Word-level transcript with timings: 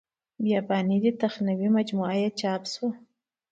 بیاباني 0.43 0.97
دې 1.03 1.11
تخنوي 1.21 1.69
مجموعه 1.77 2.15
یې 2.21 2.29
چاپ 2.39 2.61
شوې. 2.73 2.89